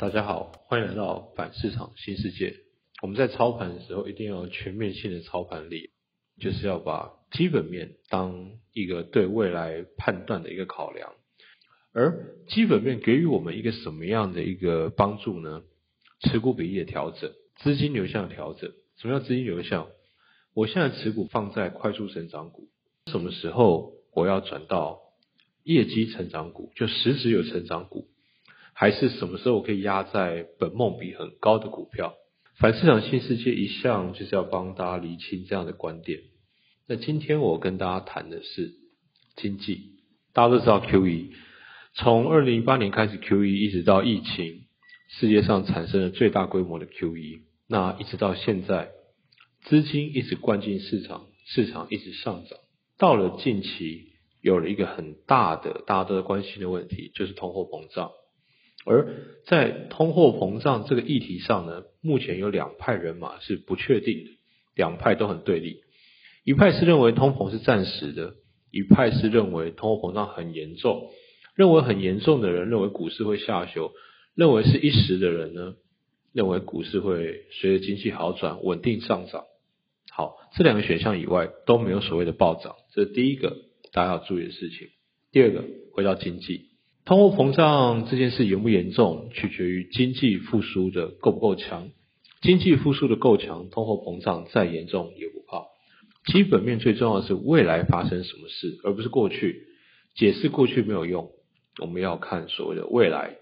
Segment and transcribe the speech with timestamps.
[0.00, 2.56] 大家好，欢迎来到反市场新世界。
[3.02, 5.90] 我们在操盘的时候，一定要全面性的操盘力，
[6.40, 11.12] 就是要把基本面当一个对未来判断的一个考量。
[11.92, 15.64] 而基本面给予我们一个什么样的一个帮助呢？
[16.20, 18.72] 持股比例的调整，资金流向的调整。
[18.96, 19.86] 什么叫资金流向？
[20.54, 22.70] 我现在持股放在快速成长股，
[23.12, 24.98] 什么时候我要转到
[25.62, 26.72] 业绩成长股？
[26.74, 28.08] 就实质有成长股。
[28.80, 32.14] 还是什么时候我可以压在本梦比很高的股票？
[32.58, 36.20] 反市场新世界一向就是要帮大家厘清这样的观点。
[36.88, 38.72] 那今天我跟大家谈的是
[39.36, 40.00] 经济。
[40.32, 41.32] 大家都知道 Q E，
[41.92, 44.62] 从二零一八年开始 Q E，一直到疫情，
[45.10, 47.42] 世界上产生了最大规模的 Q E。
[47.68, 48.92] 那一直到现在，
[49.64, 52.58] 资金一直灌进市场，市场一直上涨。
[52.96, 58.12] 到了近期，有了一个很大的大家都在关心的问题，就是通货膨胀。
[58.86, 59.14] 而
[59.46, 64.30] 在通货膨胀这个议题上呢，目前有两派人马是不确定的，
[64.74, 65.82] 两派都很对立。
[66.44, 68.34] 一派是认为通膨是暂时的，
[68.70, 71.10] 一派是认为通货膨胀很严重。
[71.56, 73.92] 认为很严重的人认为股市会下修，
[74.34, 75.74] 认为是一时的人呢，
[76.32, 79.44] 认为股市会随着经济好转稳定上涨。
[80.10, 83.58] 好，这两个选项以外都没有所谓的暴涨，这是第一个
[83.92, 84.88] 大家要注意的事情。
[85.32, 86.69] 第二个，回到经济。
[87.10, 91.88] 通货膨胀这件事严不严重，取决于经济复苏的够不够强。
[92.40, 95.64] 经济复苏的够强，通货膨胀再严重也不怕。
[96.32, 99.66] 基本面最重要的是未来发生什么事，而不是过去。
[100.14, 101.32] 解释过去没有用，
[101.80, 103.34] 我们要看所谓的未来，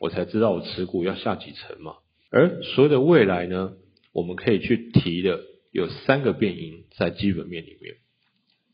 [0.00, 1.92] 我才知道我持股要下几层嘛。
[2.32, 3.74] 而所谓的未来呢，
[4.12, 5.40] 我们可以去提的
[5.70, 7.94] 有三个变因在基本面里面。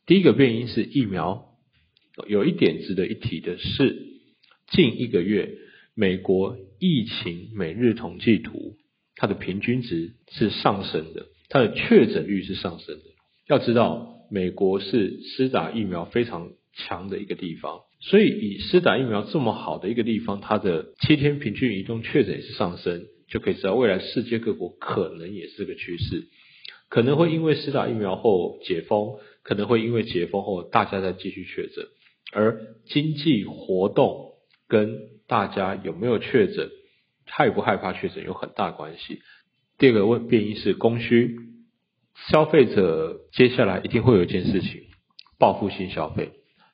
[0.07, 1.45] 第一个变因是疫苗，
[2.27, 4.09] 有一点值得一提的是。
[4.71, 5.59] 近一个月，
[5.95, 8.77] 美国疫情每日统计图，
[9.17, 13.03] 它的平均值是上升的，它的确诊率是上升的。
[13.49, 26.29] 要知道，美国是施打疫苗非常强的一个地方，所以以施打疫苗这么好的一个地方，它的七天平均移动确诊也是上升，就可以知道未来世界各国可能也是个趋势，
[26.89, 31.89] 可能会因为施打疫苗后解封，可能会因为解封后大家再继续确诊，
[32.33, 34.30] 而经济活动。
[34.71, 36.71] 跟大家有没有确诊、
[37.27, 39.21] 害不害怕确诊有很大关系。
[39.77, 41.37] 第二个问变异是供需，
[42.29, 44.83] 消费者接下来一定会有一件事情，
[45.39, 46.31] 报复性消费，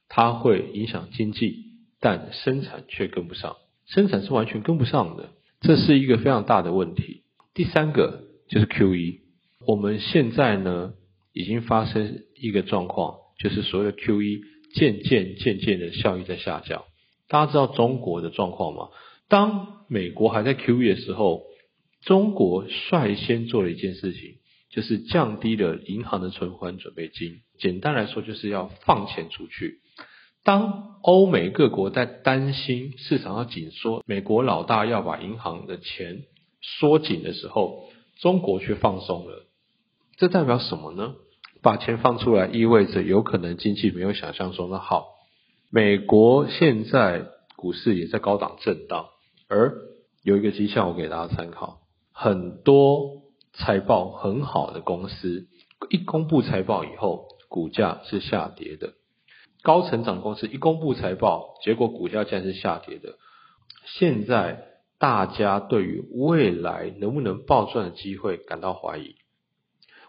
[0.08, 1.64] 它会影响经济，
[2.00, 5.30] 但生产却跟不上，生产是完全跟不上的，
[5.60, 7.22] 这是一个非常大的问题。
[7.54, 9.20] 第三个就是 Q E，
[9.66, 10.92] 我们现在呢
[11.32, 14.40] 已经发生一个状况，就是所谓的 Q E
[14.74, 16.84] 渐渐渐渐的效益在下降。
[17.28, 18.88] 大家知道中国的状况吗？
[19.28, 21.42] 当美国还在 QE 的时候，
[22.02, 24.36] 中国率先做了一件事情，
[24.70, 27.40] 就是降低了银行的存款准备金。
[27.58, 29.80] 简单来说，就是要放钱出去。
[30.44, 36.22] 当欧美各国在担心市场要紧缩，美国老大要把银行的钱
[36.62, 37.88] 缩紧的时候，
[38.20, 39.46] 中国却放松了。
[40.16, 41.14] 这代表什么呢？
[41.62, 45.15] 把钱放出来，意味着有可能经济没有想象中的好。
[45.70, 49.06] 美国现在股市也在高档震荡，
[49.48, 49.74] 而
[50.22, 51.80] 有一个迹象我给大家参考，
[52.12, 53.22] 很多
[53.52, 55.48] 财报很好的公司
[55.90, 58.90] 一公布财报以后，股价是下跌的；
[59.62, 63.16] 高成长公司一公布财报，结果股价竟然是下跌的。
[63.86, 64.64] 现在
[64.98, 69.16] 大家对于未来能不能暴赚的机会感到怀疑。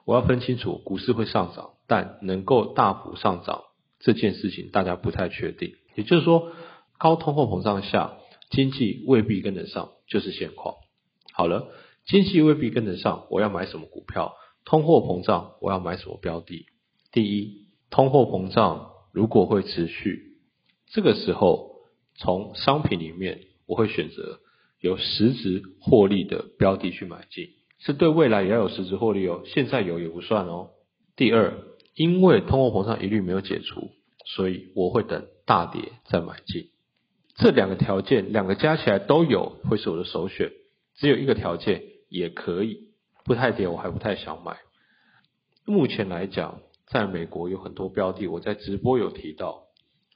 [0.06, 3.64] 我要分清楚，股市会上涨，但能够大幅上涨。
[4.08, 6.54] 这件事情大家不太确定，也就是说，
[6.98, 8.14] 高通货膨胀下，
[8.50, 10.76] 经济未必跟得上，就是现况。
[11.34, 11.68] 好了，
[12.06, 14.34] 经济未必跟得上，我要买什么股票？
[14.64, 16.68] 通货膨胀，我要买什么标的？
[17.12, 20.38] 第一，通货膨胀如果会持续，
[20.94, 21.82] 这个时候
[22.16, 24.40] 从商品里面，我会选择
[24.80, 27.50] 有实质获利的标的去买进，
[27.80, 30.70] 是对未来也要有实质获利哦，现在有也不算哦。
[31.18, 31.66] 第二。
[31.98, 33.90] 因为通货膨胀疑虑没有解除，
[34.36, 36.70] 所以我会等大跌再买进。
[37.36, 40.52] 这两个条件，两个加起来都有，会是我的首选。
[40.96, 42.90] 只有一个条件也可以，
[43.24, 44.58] 不太跌我还不太想买。
[45.66, 49.64] 目前来讲，在美国有很多标的，我在直播有提到。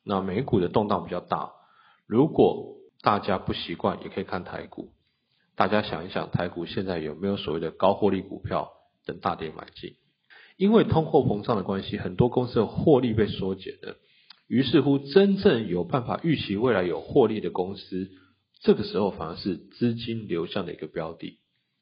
[0.03, 1.51] 那美股的动荡比较大，
[2.05, 4.91] 如果大家不习惯，也可以看台股。
[5.55, 8.71] 大家想一想，台股现在有没有所谓的高获利股票，
[9.05, 9.95] 等大跌买进？
[10.61, 13.95] 因为通货膨胀的关系，很多公司的获利被缩减了。
[14.47, 18.11] 于是乎，真正有办法预期未来有获利的公司，
[18.61, 21.39] 这个时候反而是资金流向的一个标的。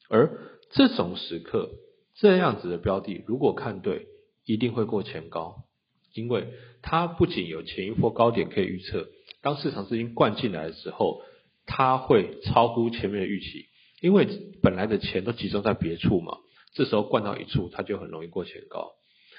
[0.08, 0.32] 而
[0.72, 1.72] 这种时刻，
[2.16, 4.08] 这样子的标的，如果看对，
[4.46, 5.66] 一定会过前高，
[6.14, 6.48] 因为
[6.82, 9.10] 它不仅有前一波高点可以预测，
[9.42, 11.22] 当市场资金灌进来的时候，
[11.66, 13.66] 它会超乎前面的预期，
[14.02, 14.26] 因为
[14.64, 16.38] 本来的钱都集中在别处嘛，
[16.74, 18.92] 这时候灌到一处，它就很容易过前高。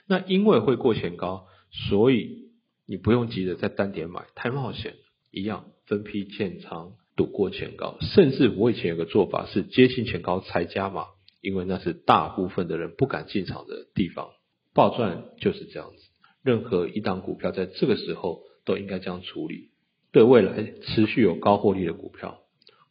[0.06, 1.46] 那因为会过前高，
[1.88, 2.50] 所以
[2.86, 4.94] 你不用急着在单点买，太冒险，
[5.30, 6.94] 一样分批建仓。
[7.16, 11.04] 赌过前高，甚至我以前有个做法是接近前高才加码，
[11.42, 14.30] 因为那是大部分的人不敢进场的地方。
[14.72, 16.02] 暴赚就是这样子，
[16.42, 19.68] 任何一档股票在这个时候都应该这样处理。
[20.12, 22.40] 对未来持续有高获利的股票，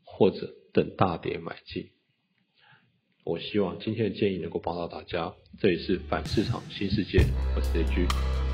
[0.04, 1.90] 或者等大跌买进。
[3.30, 5.32] 我希望今天的建议能够帮到大家。
[5.60, 7.24] 这里是反市场新世界，
[7.56, 8.49] 我是 J。